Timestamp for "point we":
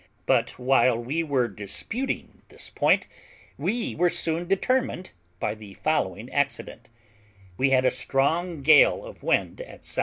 2.71-3.93